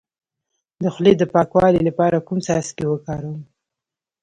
[0.81, 3.39] د خولې د پاکوالي لپاره کوم څاڅکي وکاروم؟